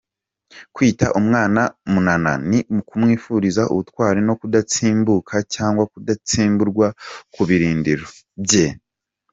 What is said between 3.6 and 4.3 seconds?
ubutwari